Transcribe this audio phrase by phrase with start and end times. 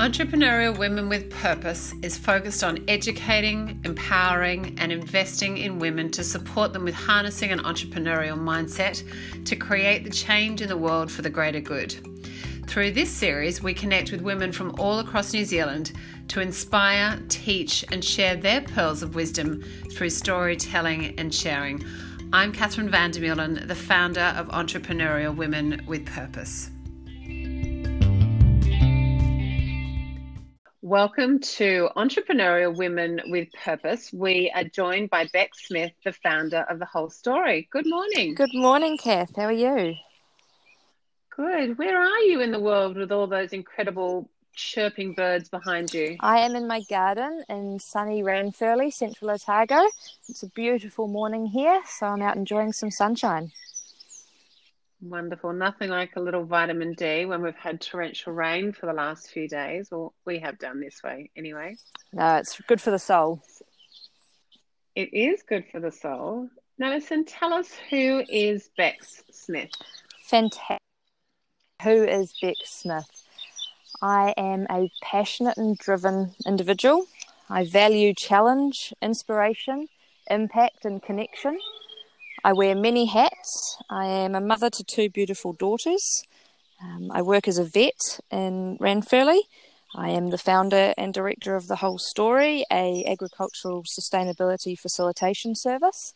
[0.00, 6.72] Entrepreneurial Women with Purpose is focused on educating, empowering, and investing in women to support
[6.72, 9.04] them with harnessing an entrepreneurial mindset
[9.44, 11.94] to create the change in the world for the greater good.
[12.66, 15.92] Through this series, we connect with women from all across New Zealand
[16.28, 19.62] to inspire, teach, and share their pearls of wisdom
[19.92, 21.84] through storytelling and sharing.
[22.32, 26.70] I'm Catherine Vandermeulen, the founder of Entrepreneurial Women with Purpose.
[30.90, 34.12] Welcome to Entrepreneurial Women with Purpose.
[34.12, 37.68] We are joined by Bex Smith, the founder of The Whole Story.
[37.70, 38.34] Good morning.
[38.34, 39.36] Good morning, Kath.
[39.36, 39.94] How are you?
[41.36, 41.78] Good.
[41.78, 46.16] Where are you in the world with all those incredible chirping birds behind you?
[46.18, 49.82] I am in my garden in sunny Ranfurly, Central Otago.
[50.28, 53.52] It's a beautiful morning here, so I'm out enjoying some sunshine.
[55.02, 55.52] Wonderful.
[55.54, 59.48] Nothing like a little vitamin D when we've had torrential rain for the last few
[59.48, 59.88] days.
[59.90, 61.76] Well, we have done this way anyway.
[62.12, 63.42] No, it's good for the soul.
[64.94, 66.50] It is good for the soul.
[66.78, 69.70] Now, listen, tell us who is Bex Smith?
[70.26, 70.78] Fantastic.
[71.82, 73.08] Who is Bex Smith?
[74.02, 77.06] I am a passionate and driven individual.
[77.48, 79.88] I value challenge, inspiration,
[80.28, 81.58] impact, and connection.
[82.42, 83.76] I wear many hats.
[83.90, 86.22] I am a mother to two beautiful daughters.
[86.82, 89.40] Um, I work as a vet in Ranfurly.
[89.94, 96.14] I am the founder and director of The Whole Story, a agricultural sustainability facilitation service.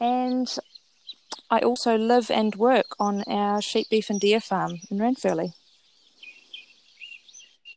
[0.00, 0.48] And
[1.50, 5.52] I also live and work on our sheep, beef and deer farm in Ranfurly.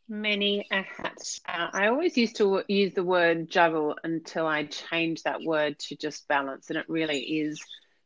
[0.08, 1.18] Many a hat.
[1.46, 5.96] Uh, I always used to use the word juggle until I changed that word to
[5.96, 7.60] just balance, and it really is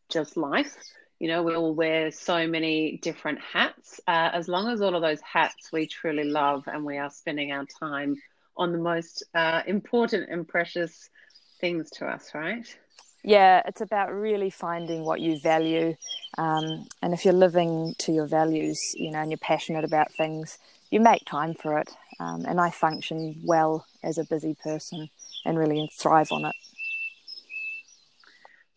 [0.09, 0.77] just life.
[1.21, 4.01] You know, we all wear so many different hats.
[4.09, 7.53] Uh, as long as all of those hats we truly love and we are spending
[7.53, 8.17] our time
[8.57, 11.09] on the most uh, important and precious
[11.61, 12.67] things to us, right?
[13.23, 15.95] Yeah, it's about really finding what you value.
[16.37, 20.59] Um, and if you're living to your values, you know, and you're passionate about things,
[20.93, 21.91] you make time for it.
[22.21, 25.09] Um, and I function well as a busy person
[25.45, 26.55] and really thrive on it.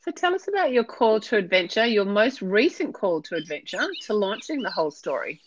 [0.03, 4.13] So tell us about your call to adventure, your most recent call to adventure to
[4.13, 5.41] launching the whole story.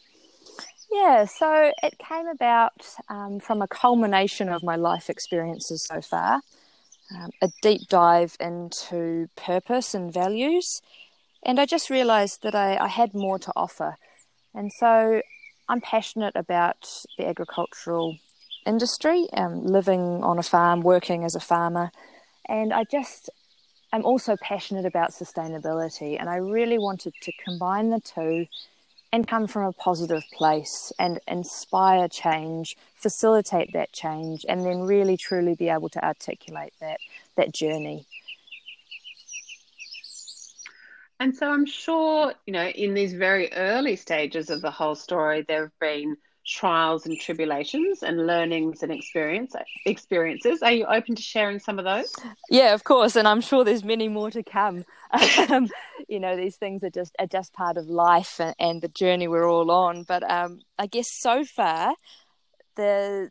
[0.91, 6.41] Yeah, so it came about um, from a culmination of my life experiences so far,
[7.15, 10.83] um, a deep dive into purpose and values,
[11.43, 13.97] and I just realised that I, I had more to offer.
[14.55, 15.23] And so
[15.69, 18.17] I'm passionate about the agricultural
[18.67, 21.91] industry, um, living on a farm, working as a farmer,
[22.49, 23.31] and I just
[23.93, 28.47] I'm also passionate about sustainability, and I really wanted to combine the two
[29.13, 35.17] and come from a positive place and inspire change, facilitate that change, and then really
[35.17, 37.01] truly be able to articulate that
[37.37, 38.07] that journey.
[41.21, 45.43] And so I'm sure, you know, in these very early stages of the whole story,
[45.43, 50.63] there have been trials and tribulations and learnings and experience experiences.
[50.63, 52.15] Are you open to sharing some of those?
[52.49, 54.85] Yeah, of course, and I'm sure there's many more to come.
[55.51, 55.69] Um,
[56.09, 59.29] you know, these things are just are just part of life and, and the journey
[59.29, 60.03] we're all on.
[60.03, 61.95] But um, I guess so far,
[62.77, 63.31] the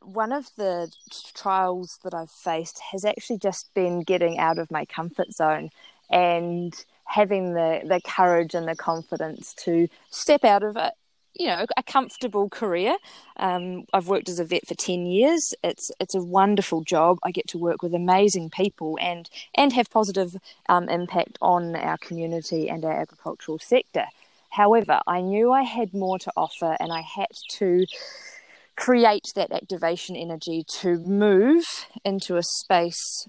[0.00, 0.90] one of the
[1.34, 5.70] trials that I've faced has actually just been getting out of my comfort zone
[6.10, 6.74] and
[7.06, 10.94] having the the courage and the confidence to step out of it
[11.34, 12.96] you know a comfortable career.
[13.36, 15.52] Um, I've worked as a vet for ten years.
[15.62, 17.18] It's it's a wonderful job.
[17.22, 20.36] I get to work with amazing people and and have positive
[20.68, 24.06] um, impact on our community and our agricultural sector.
[24.50, 27.86] However, I knew I had more to offer, and I had to
[28.76, 31.64] create that activation energy to move
[32.04, 33.28] into a space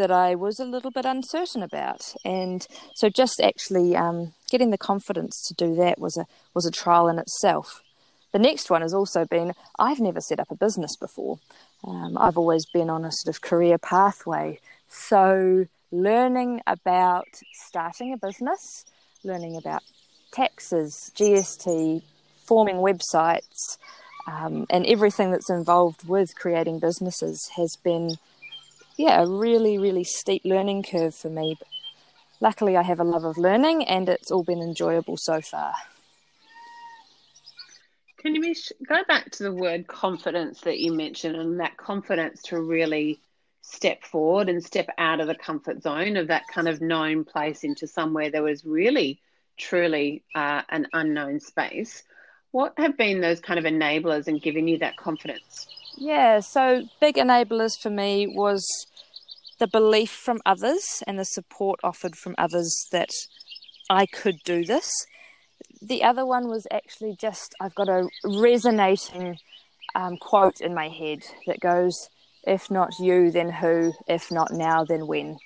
[0.00, 2.14] that I was a little bit uncertain about.
[2.24, 6.24] And so just actually um, getting the confidence to do that was a
[6.54, 7.82] was a trial in itself.
[8.32, 11.38] The next one has also been I've never set up a business before.
[11.86, 14.58] Um, I've always been on a sort of career pathway.
[14.88, 17.28] So learning about
[17.68, 18.86] starting a business,
[19.22, 19.82] learning about
[20.32, 22.02] taxes, GST,
[22.46, 23.76] forming websites,
[24.26, 28.16] um, and everything that's involved with creating businesses has been
[29.00, 31.56] yeah, a really, really steep learning curve for me.
[31.58, 31.68] But
[32.38, 35.72] luckily, I have a love of learning and it's all been enjoyable so far.
[38.18, 38.54] Can you
[38.86, 43.18] go back to the word confidence that you mentioned and that confidence to really
[43.62, 47.64] step forward and step out of the comfort zone of that kind of known place
[47.64, 49.18] into somewhere that was really,
[49.56, 52.02] truly uh, an unknown space?
[52.50, 55.68] What have been those kind of enablers and giving you that confidence?
[55.96, 58.66] Yeah, so big enablers for me was
[59.58, 63.10] the belief from others and the support offered from others that
[63.90, 64.90] I could do this.
[65.82, 69.38] The other one was actually just I've got a resonating
[69.94, 72.08] um, quote in my head that goes,
[72.44, 73.92] If not you, then who?
[74.06, 75.38] If not now, then when?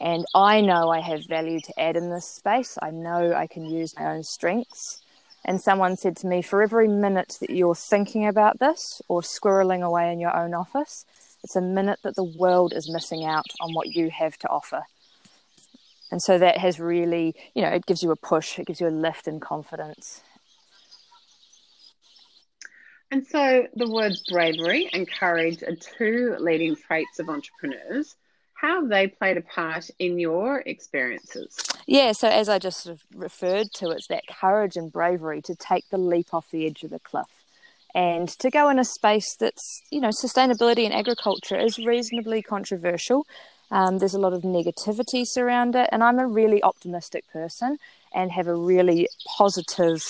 [0.00, 2.76] And I know I have value to add in this space.
[2.82, 5.02] I know I can use my own strengths.
[5.48, 9.82] And someone said to me, For every minute that you're thinking about this or squirreling
[9.82, 11.06] away in your own office,
[11.44, 14.82] it's a minute that the world is missing out on what you have to offer.
[16.10, 18.88] And so that has really, you know, it gives you a push, it gives you
[18.88, 20.22] a lift in confidence.
[23.12, 28.16] And so the words bravery and courage are two leading traits of entrepreneurs.
[28.54, 31.56] How have they played a part in your experiences?
[31.86, 35.54] Yeah, so as I just sort of referred to, it's that courage and bravery to
[35.54, 37.44] take the leap off the edge of the cliff
[37.94, 43.26] and to go in a space that's you know sustainability and agriculture is reasonably controversial.
[43.70, 47.78] Um, there's a lot of negativity surround it and i'm a really optimistic person
[48.14, 50.04] and have a really positive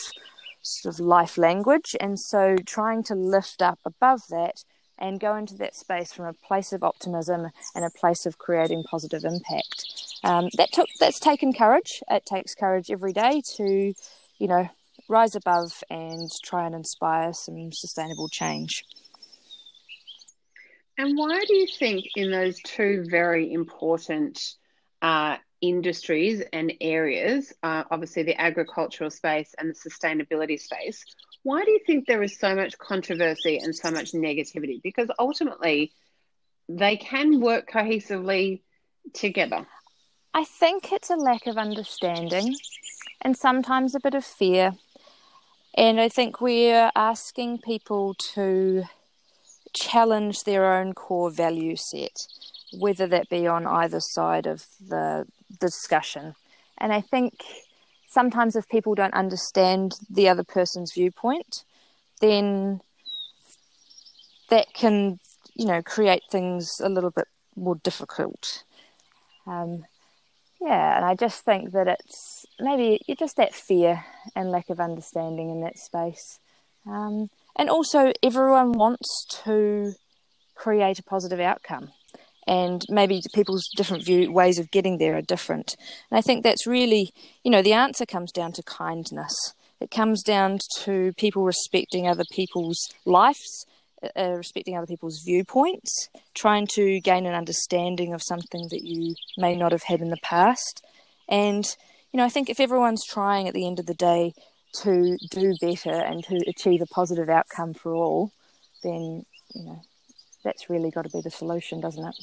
[0.61, 1.95] sort of life language.
[2.01, 4.65] And so trying to lift up above that
[4.99, 8.83] and go into that space from a place of optimism and a place of creating
[8.83, 13.95] positive impact um, that took that's taken courage it takes courage every day to
[14.39, 14.69] you know
[15.09, 18.85] rise above and try and inspire some sustainable change.
[20.99, 24.41] And why do you think, in those two very important
[25.03, 31.05] uh, industries and areas, uh, obviously the agricultural space and the sustainability space,
[31.43, 34.83] why do you think there is so much controversy and so much negativity?
[34.83, 35.93] Because ultimately,
[36.69, 38.63] they can work cohesively
[39.13, 39.67] together.
[40.37, 42.57] I think it's a lack of understanding
[43.23, 44.75] and sometimes a bit of fear
[45.75, 48.85] and I think we're asking people to
[49.73, 52.27] challenge their own core value set,
[52.79, 55.27] whether that be on either side of the,
[55.61, 56.35] discussion.
[56.77, 57.45] And I think
[58.09, 61.63] sometimes if people don't understand the other person's viewpoint,
[62.21, 62.81] then
[64.51, 65.21] that can,
[65.55, 68.65] you know, create things a little bit more difficult.
[69.47, 69.85] Um,
[70.61, 74.05] yeah, and I just think that it's maybe just that fear
[74.35, 76.41] and lack of understanding in that space.
[76.87, 79.93] Um, and also, everyone wants to
[80.55, 81.91] create a positive outcome.
[82.49, 85.77] And maybe people's different view ways of getting there are different.
[86.11, 87.11] And I think that's really,
[87.43, 89.35] you know, the answer comes down to kindness.
[89.81, 93.67] It comes down to people respecting other people's lives
[94.17, 99.57] uh, respecting other people's viewpoints, trying to gain an understanding of something that you may
[99.57, 100.85] not have had in the past.
[101.29, 101.65] And,
[102.13, 104.35] you know, I think if everyone's trying at the end of the day
[104.83, 108.33] to do better and to achieve a positive outcome for all,
[108.83, 109.25] then,
[109.55, 109.83] you know,
[110.45, 112.15] that's really got to be the solution, doesn't it?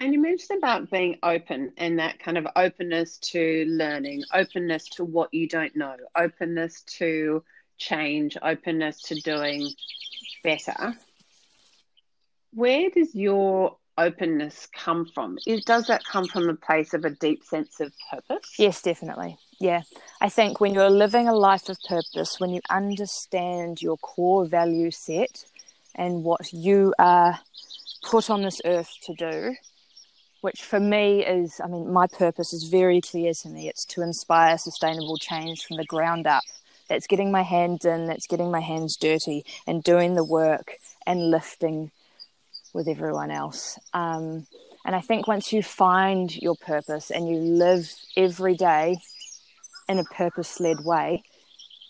[0.00, 5.04] And you mentioned about being open and that kind of openness to learning, openness to
[5.04, 7.42] what you don't know, openness to
[7.78, 9.70] change, openness to doing
[10.42, 10.94] better.
[12.52, 15.38] Where does your openness come from?
[15.46, 18.54] Is, does that come from a place of a deep sense of purpose?
[18.58, 19.36] Yes, definitely.
[19.60, 19.82] Yeah.
[20.20, 24.90] I think when you're living a life of purpose, when you understand your core value
[24.90, 25.44] set
[25.94, 27.40] and what you are
[28.02, 29.54] put on this earth to do,
[30.40, 33.68] which for me is, I mean, my purpose is very clear to me.
[33.68, 36.44] It's to inspire sustainable change from the ground up
[36.88, 40.74] that's getting my hands in, that's getting my hands dirty and doing the work
[41.06, 41.90] and lifting
[42.72, 43.78] with everyone else.
[43.92, 44.46] Um,
[44.84, 48.98] and I think once you find your purpose and you live every day
[49.88, 51.22] in a purpose led way,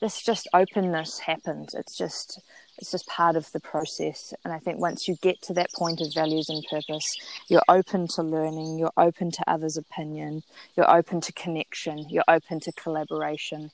[0.00, 1.74] this just openness happens.
[1.74, 2.40] It's just
[2.78, 4.32] it's just part of the process.
[4.44, 7.16] And I think once you get to that point of values and purpose,
[7.48, 10.44] you're open to learning, you're open to others' opinion,
[10.76, 13.72] you're open to connection, you're open to collaboration,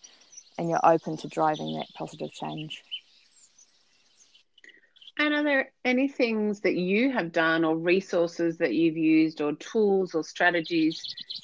[0.59, 2.83] and you're open to driving that positive change.
[5.17, 9.53] And are there any things that you have done, or resources that you've used, or
[9.53, 11.01] tools or strategies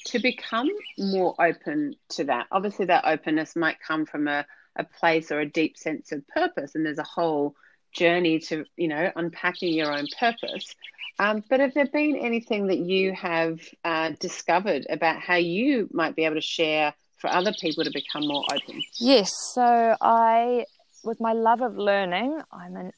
[0.07, 2.47] to become more open to that?
[2.51, 6.75] Obviously, that openness might come from a, a place or a deep sense of purpose,
[6.75, 7.55] and there's a whole
[7.93, 10.75] journey to, you know, unpacking your own purpose.
[11.17, 16.15] Um, but have there been anything that you have uh, discovered about how you might
[16.15, 18.81] be able to share for other people to become more open?
[18.99, 19.31] Yes.
[19.53, 20.65] So I,
[21.03, 22.91] with my love of learning, I'm an,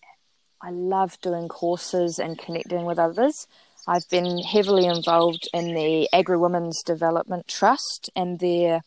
[0.62, 3.48] I love doing courses and connecting with others.
[3.86, 8.82] I've been heavily involved in the Agri Women's Development Trust and their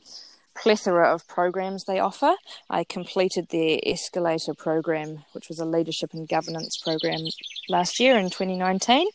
[0.56, 2.34] plethora of programs they offer.
[2.70, 7.20] I completed their Escalator program, which was a leadership and governance program
[7.68, 9.08] last year in 2019.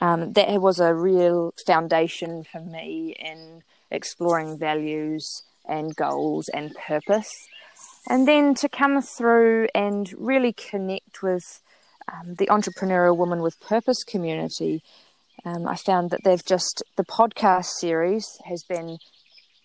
[0.00, 7.30] Um, that was a real foundation for me in exploring values and goals and purpose.
[8.08, 11.60] And then to come through and really connect with
[12.10, 14.82] um, the entrepreneurial woman with purpose community.
[15.44, 18.98] Um, I found that they've just, the podcast series has been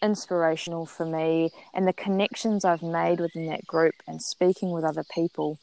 [0.02, 5.04] inspirational for me, and the connections I've made within that group and speaking with other
[5.14, 5.58] people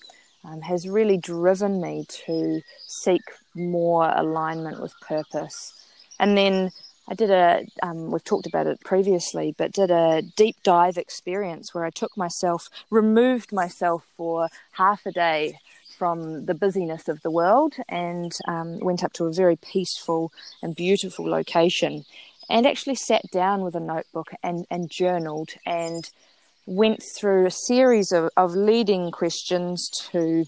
[0.45, 3.23] um, has really driven me to seek
[3.55, 5.73] more alignment with purpose.
[6.19, 6.71] And then
[7.09, 11.75] I did a, um, we've talked about it previously, but did a deep dive experience
[11.75, 15.59] where I took myself, removed myself for half a day
[15.99, 20.33] from the busyness of the world and um, went up to a very peaceful
[20.63, 22.05] and beautiful location
[22.51, 26.11] and actually sat down with a notebook and, and journaled and
[26.67, 30.45] went through a series of, of leading questions to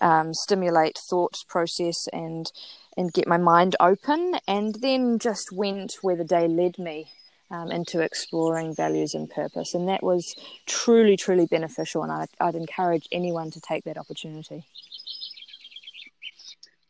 [0.00, 2.50] um, stimulate thought process and
[2.96, 7.08] and get my mind open and then just went where the day led me
[7.50, 10.34] um, into exploring values and purpose and that was
[10.66, 14.64] truly truly beneficial and I'd, I'd encourage anyone to take that opportunity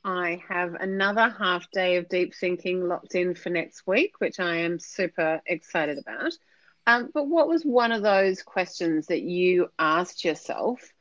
[0.04, 4.56] I have another half day of deep thinking locked in for next week, which I
[4.56, 6.34] am super excited about.
[6.86, 10.92] Um, but what was one of those questions that you asked yourself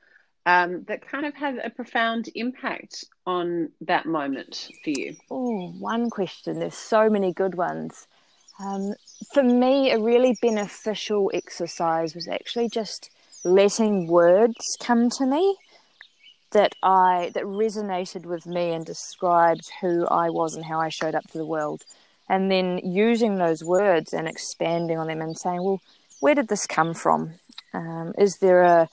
[0.46, 5.16] um, that kind of had a profound impact on that moment for you?
[5.32, 6.60] Oh, one question.
[6.60, 8.08] There's so many good ones.
[8.60, 8.94] Um,
[9.34, 13.10] for me, a really beneficial exercise was actually just
[13.44, 15.58] letting words come to me
[16.52, 21.16] that I that resonated with me and described who I was and how I showed
[21.16, 21.82] up to the world.
[22.30, 25.82] And then using those words and expanding on them and saying, well,
[26.20, 27.34] where did this come from?
[27.74, 28.88] Um, is there a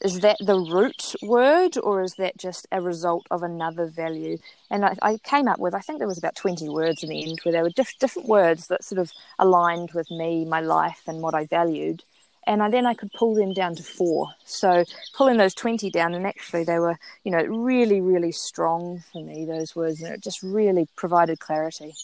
[0.00, 4.38] is that the root word or is that just a result of another value?
[4.70, 7.22] And I, I came up with, I think there was about 20 words in the
[7.22, 11.02] end where there were diff- different words that sort of aligned with me, my life,
[11.06, 12.02] and what I valued
[12.46, 14.28] and I, then I could pull them down to four.
[14.44, 14.84] So
[15.14, 19.44] pulling those 20 down, and actually they were, you know, really, really strong for me,
[19.44, 21.94] those words, and it just really provided clarity.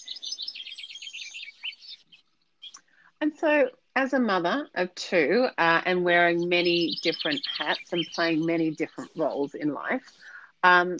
[3.20, 8.46] And so, as a mother of two uh, and wearing many different hats and playing
[8.46, 10.02] many different roles in life,
[10.62, 10.96] um,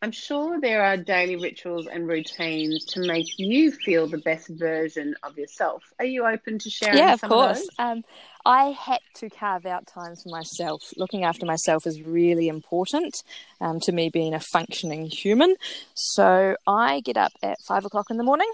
[0.00, 5.16] I'm sure there are daily rituals and routines to make you feel the best version
[5.24, 5.82] of yourself.
[5.98, 6.98] Are you open to sharing?
[6.98, 7.66] Yeah, of course.
[7.80, 8.02] Of um,
[8.46, 10.82] I had to carve out time for myself.
[10.96, 13.24] Looking after myself is really important
[13.60, 15.56] um, to me being a functioning human.
[15.94, 18.50] So I get up at five o'clock in the morning,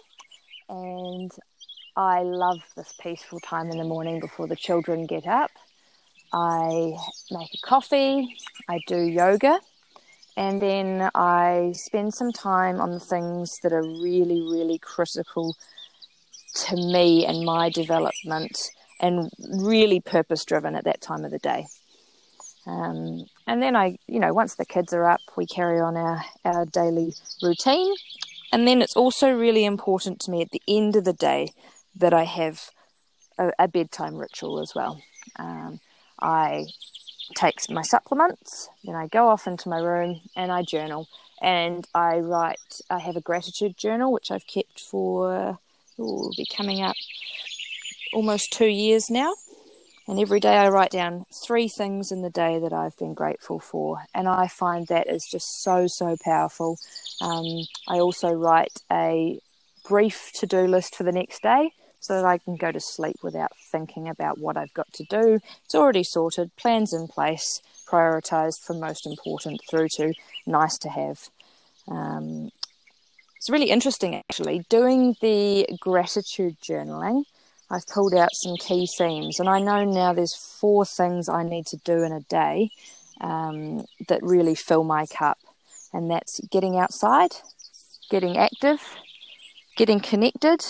[0.71, 1.31] and
[1.97, 5.51] I love this peaceful time in the morning before the children get up.
[6.33, 6.97] I
[7.31, 8.37] make a coffee.
[8.69, 9.61] I do yoga
[10.37, 15.55] and then I spend some time on the things that are really, really critical
[16.67, 18.59] to me and my development
[19.01, 21.67] and really purpose driven at that time of the day.
[22.67, 26.25] Um, and then I, you know, once the kids are up, we carry on our,
[26.45, 27.95] our daily routine.
[28.51, 31.51] And then it's also really important to me at the end of the day
[31.97, 32.71] that I have
[33.39, 35.01] a, a bedtime ritual as well.
[35.37, 35.81] Um,
[36.21, 36.67] I
[37.35, 41.09] take my supplements, then I go off into my room and I journal.
[41.43, 42.59] And I write,
[42.89, 45.59] I have a gratitude journal, which I've kept for,
[45.99, 46.97] will be coming up
[48.13, 49.35] almost two years now.
[50.07, 53.59] And every day I write down three things in the day that I've been grateful
[53.59, 54.05] for.
[54.15, 56.77] And I find that is just so, so powerful.
[57.23, 57.47] Um,
[57.89, 59.41] I also write a
[59.89, 61.71] brief to do list for the next day
[62.05, 65.41] so that I can go to sleep without thinking about what I've got to do.
[65.65, 70.13] It's already sorted, plans in place, prioritized from most important through to
[70.47, 71.31] nice to have.
[71.89, 72.51] Um,
[73.37, 74.67] it's really interesting actually.
[74.69, 77.25] Doing the gratitude journaling,
[77.71, 81.65] I've pulled out some key themes, and I know now there's four things I need
[81.69, 82.69] to do in a day
[83.23, 85.39] um, that really fill my cup,
[85.91, 87.31] and that's getting outside,
[88.11, 88.81] getting active,
[89.75, 90.67] getting connected,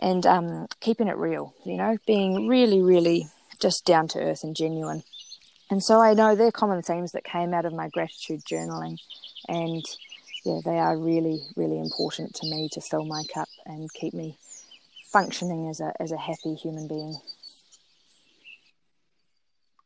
[0.00, 3.28] and um, keeping it real, you know, being really, really
[3.60, 5.02] just down to earth and genuine.
[5.70, 8.98] And so I know they're common themes that came out of my gratitude journaling.
[9.46, 9.84] And
[10.44, 14.36] yeah, they are really, really important to me to fill my cup and keep me
[15.12, 17.16] functioning as a, as a happy human being.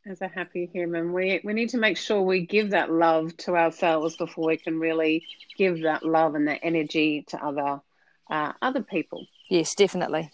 [0.07, 3.57] As a happy human, we, we need to make sure we give that love to
[3.57, 7.81] ourselves before we can really give that love and that energy to other
[8.31, 9.27] uh, other people.
[9.49, 10.31] Yes, definitely.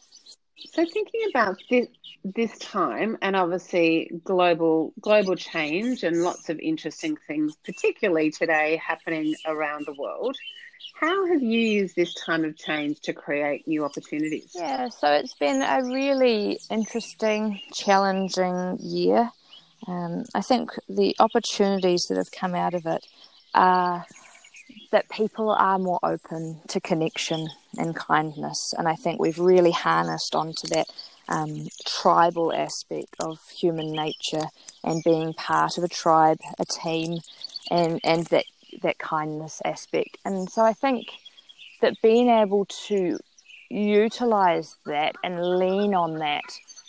[0.73, 1.89] So thinking about this
[2.25, 9.35] this time and obviously global global change and lots of interesting things particularly today happening
[9.47, 10.37] around the world
[10.95, 15.35] how have you used this time of change to create new opportunities yeah so it's
[15.35, 19.31] been a really interesting challenging year
[19.89, 23.07] um, i think the opportunities that have come out of it
[23.55, 24.05] are
[24.91, 28.75] that people are more open to connection and kindness.
[28.77, 30.87] And I think we've really harnessed onto that
[31.29, 34.45] um, tribal aspect of human nature
[34.83, 37.21] and being part of a tribe, a team,
[37.71, 38.45] and, and that,
[38.83, 40.19] that kindness aspect.
[40.25, 41.07] And so I think
[41.81, 43.19] that being able to
[43.71, 46.43] utilize that and lean on that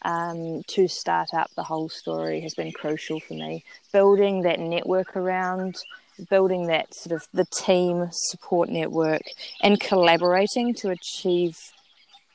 [0.03, 3.63] um, to start up the whole story has been crucial for me.
[3.93, 5.77] Building that network around
[6.29, 9.21] building that sort of the team support network
[9.61, 11.55] and collaborating to achieve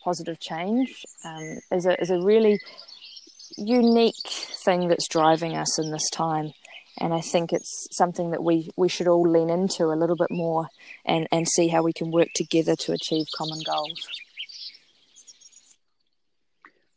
[0.04, 2.58] positive change um, is, a, is a really
[3.56, 4.14] unique
[4.64, 6.52] thing that's driving us in this time.
[6.98, 10.30] And I think it's something that we, we should all lean into a little bit
[10.30, 10.68] more
[11.04, 14.00] and, and see how we can work together to achieve common goals.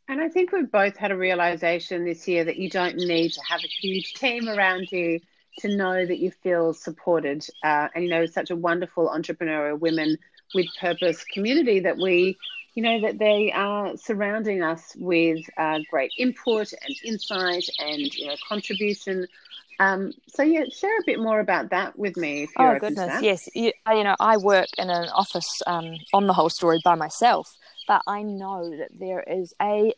[0.08, 3.40] And I think we've both had a realization this year that you don't need to
[3.48, 5.20] have a huge team around you
[5.58, 7.46] to know that you feel supported.
[7.62, 10.16] Uh, and, you know, such a wonderful entrepreneurial women
[10.54, 12.36] with purpose community that we,
[12.74, 18.26] you know, that they are surrounding us with uh, great input and insight and, you
[18.26, 19.26] know, contribution.
[19.80, 22.44] Um, so yeah, share a bit more about that with me.
[22.44, 23.48] If you're oh goodness, yes.
[23.54, 27.56] You, you, know, I work in an office um, on the whole story by myself,
[27.88, 29.94] but I know that there is a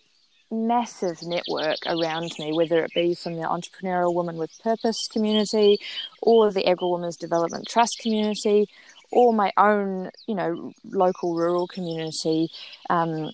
[0.53, 5.79] massive network around me, whether it be from the Entrepreneurial Woman with Purpose community
[6.21, 8.67] or the Agri Women's Development Trust community
[9.11, 12.49] or my own, you know, local rural community.
[12.89, 13.31] Um,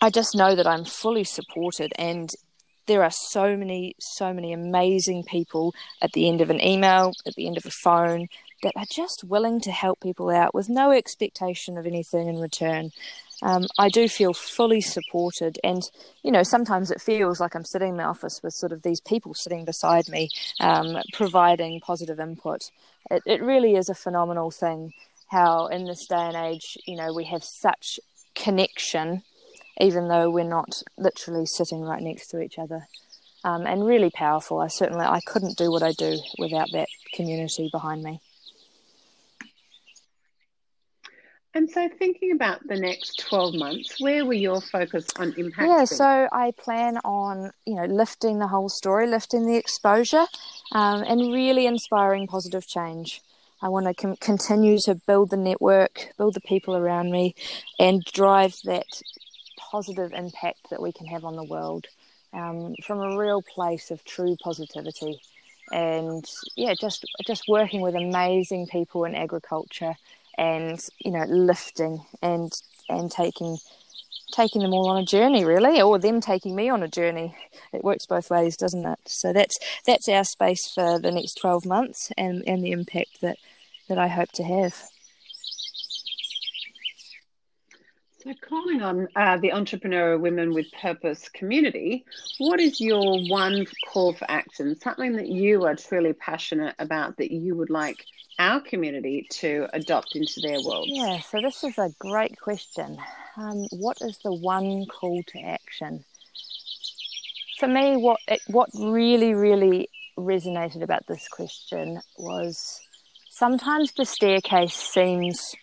[0.00, 2.30] I just know that I'm fully supported and
[2.86, 7.34] there are so many, so many amazing people at the end of an email, at
[7.34, 8.28] the end of a phone,
[8.62, 12.90] that are just willing to help people out with no expectation of anything in return
[13.42, 15.58] um, I do feel fully supported.
[15.62, 15.82] And,
[16.22, 19.00] you know, sometimes it feels like I'm sitting in the office with sort of these
[19.00, 20.28] people sitting beside me,
[20.60, 22.70] um, providing positive input.
[23.10, 24.92] It, it really is a phenomenal thing
[25.28, 28.00] how, in this day and age, you know, we have such
[28.34, 29.22] connection,
[29.80, 32.88] even though we're not literally sitting right next to each other.
[33.44, 34.58] Um, and really powerful.
[34.58, 38.20] I certainly I couldn't do what I do without that community behind me.
[41.54, 45.66] And so, thinking about the next 12 months, where will your focus on impact?
[45.66, 50.26] Yeah, so I plan on, you know, lifting the whole story, lifting the exposure,
[50.72, 53.22] um, and really inspiring positive change.
[53.62, 57.34] I want to com- continue to build the network, build the people around me,
[57.78, 59.02] and drive that
[59.58, 61.86] positive impact that we can have on the world
[62.32, 65.20] um, from a real place of true positivity.
[65.72, 66.24] And
[66.56, 69.96] yeah, just just working with amazing people in agriculture
[70.38, 72.52] and you know lifting and
[72.88, 73.58] and taking
[74.32, 77.34] taking them all on a journey really or them taking me on a journey.
[77.72, 78.98] It works both ways doesn't it?
[79.06, 83.36] So that's that's our space for the next 12 months and and the impact that
[83.88, 84.74] that i hope to have
[88.28, 92.04] so calling on uh, the Entrepreneur women with purpose community
[92.38, 97.30] what is your one call for action something that you are truly passionate about that
[97.30, 98.04] you would like
[98.38, 100.86] our community to adopt into their world?
[100.88, 102.98] Yeah, so this is a great question.
[103.36, 106.04] Um, what is the one call to action?
[107.58, 112.80] For me, what it, what really, really resonated about this question was
[113.30, 115.54] sometimes the staircase seems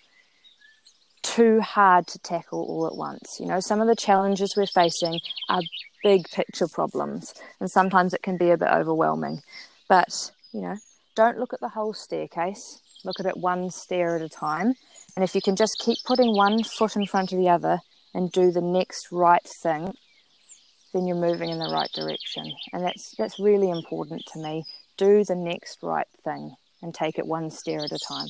[1.26, 3.40] too hard to tackle all at once.
[3.40, 5.62] You know, some of the challenges we're facing are
[6.04, 9.42] big picture problems, and sometimes it can be a bit overwhelming.
[9.90, 10.78] But, you know,
[11.16, 14.76] don't look at the whole staircase, look at it one stair at a time.
[15.16, 17.80] And if you can just keep putting one foot in front of the other
[18.14, 19.94] and do the next right thing,
[20.94, 22.52] then you're moving in the right direction.
[22.72, 24.64] And that's that's really important to me.
[24.98, 28.28] Do the next right thing and take it one stair at a time.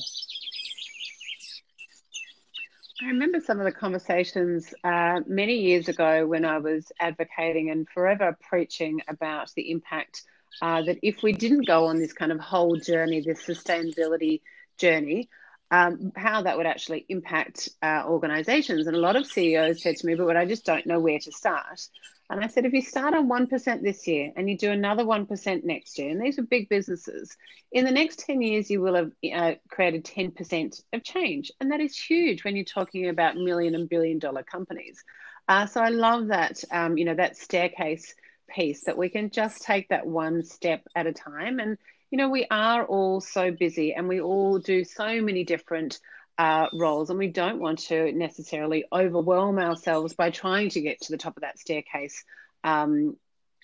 [3.02, 7.86] I remember some of the conversations uh, many years ago when I was advocating and
[7.86, 10.22] forever preaching about the impact
[10.62, 14.40] uh, that if we didn't go on this kind of whole journey, this sustainability
[14.78, 15.28] journey,
[15.70, 18.86] um, how that would actually impact uh, organizations.
[18.86, 21.32] And a lot of CEOs said to me, but I just don't know where to
[21.32, 21.88] start.
[22.28, 25.64] And I said, if you start on 1% this year and you do another 1%
[25.64, 27.36] next year, and these are big businesses,
[27.70, 31.52] in the next 10 years, you will have uh, created 10% of change.
[31.60, 35.04] And that is huge when you're talking about million and billion dollar companies.
[35.48, 38.14] Uh, so I love that, um, you know, that staircase
[38.48, 41.60] piece that we can just take that one step at a time.
[41.60, 41.78] And,
[42.16, 46.00] you know, we are all so busy and we all do so many different
[46.38, 51.12] uh, roles, and we don't want to necessarily overwhelm ourselves by trying to get to
[51.12, 52.24] the top of that staircase,
[52.64, 53.18] um,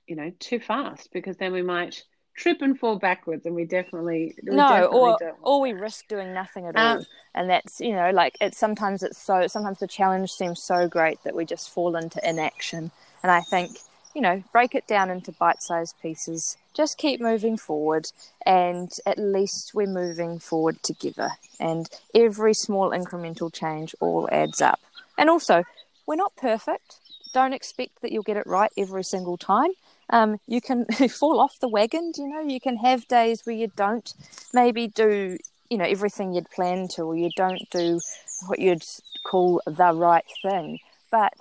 [0.06, 2.04] you know, too fast because then we might
[2.36, 6.06] trip and fall backwards and we definitely we no definitely or don't or we risk
[6.08, 7.06] doing nothing at Um, all.
[7.34, 11.22] And that's you know like it's sometimes it's so sometimes the challenge seems so great
[11.24, 12.90] that we just fall into inaction.
[13.22, 13.78] And i think
[14.14, 16.56] you know break it down into bite-sized pieces.
[16.74, 18.06] Just keep moving forward
[18.46, 21.30] and at least we're moving forward together.
[21.60, 24.80] And every small incremental change all adds up.
[25.18, 25.64] And also
[26.06, 26.98] we're not perfect.
[27.32, 29.70] Don't expect that you'll get it right every single time.
[30.10, 32.12] Um, you can fall off the wagon.
[32.16, 34.12] You know, you can have days where you don't
[34.52, 35.38] maybe do,
[35.70, 37.98] you know, everything you'd planned to, or you don't do
[38.46, 38.84] what you'd
[39.24, 40.80] call the right thing.
[41.10, 41.32] But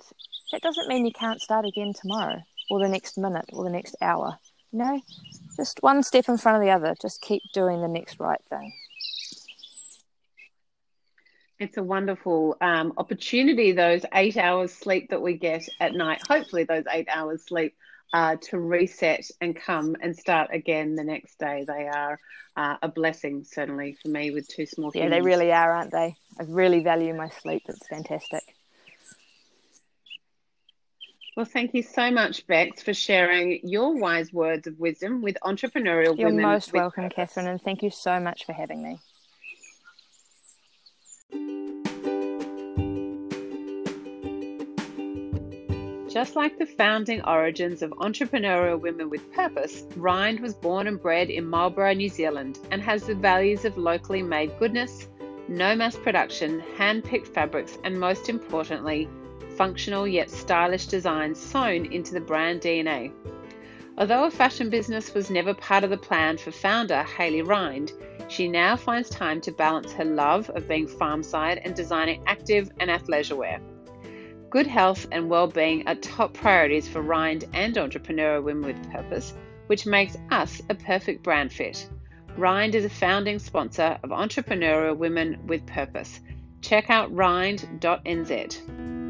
[0.52, 3.94] that doesn't mean you can't start again tomorrow, or the next minute, or the next
[4.00, 4.38] hour.
[4.72, 5.00] You know,
[5.56, 6.94] just one step in front of the other.
[7.02, 8.72] Just keep doing the next right thing.
[11.58, 16.22] It's a wonderful um, opportunity, those eight hours sleep that we get at night.
[16.26, 17.74] Hopefully, those eight hours sleep
[18.14, 21.66] uh, to reset and come and start again the next day.
[21.68, 22.18] They are
[22.56, 25.02] uh, a blessing, certainly for me, with two small kids.
[25.02, 26.16] Yeah, they really are, aren't they?
[26.40, 27.64] I really value my sleep.
[27.68, 28.42] It's fantastic.
[31.34, 36.14] Well, thank you so much, Bex, for sharing your wise words of wisdom with entrepreneurial
[36.16, 36.34] women.
[36.34, 37.16] You're most welcome, purpose.
[37.16, 38.98] Catherine, and thank you so much for having me.
[46.12, 51.30] Just like the founding origins of entrepreneurial women with purpose, Rind was born and bred
[51.30, 55.08] in Marlborough, New Zealand, and has the values of locally made goodness,
[55.48, 59.08] no mass production, hand picked fabrics, and most importantly,
[59.56, 63.12] functional yet stylish designs sewn into the brand DNA.
[63.98, 67.92] Although a fashion business was never part of the plan for founder Hayley Rind,
[68.28, 72.90] she now finds time to balance her love of being farmside and designing active and
[72.90, 73.60] athleisure wear.
[74.48, 79.34] Good health and well-being are top priorities for Rind and entrepreneurial women with purpose,
[79.66, 81.88] which makes us a perfect brand fit.
[82.36, 86.20] Rind is a founding sponsor of Entrepreneurial Women with Purpose.
[86.62, 89.01] Check out rind.nz.